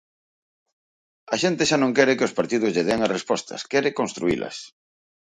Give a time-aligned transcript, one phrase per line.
[1.33, 4.57] A xente xa non quere que os partidos lle dean as respostas, quere construílas.